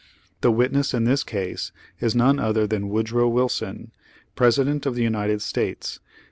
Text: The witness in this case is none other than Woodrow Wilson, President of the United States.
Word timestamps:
The 0.41 0.49
witness 0.51 0.95
in 0.95 1.03
this 1.03 1.23
case 1.23 1.71
is 1.99 2.15
none 2.15 2.39
other 2.39 2.65
than 2.65 2.89
Woodrow 2.89 3.27
Wilson, 3.27 3.91
President 4.35 4.87
of 4.87 4.95
the 4.95 5.03
United 5.03 5.43
States. 5.43 5.99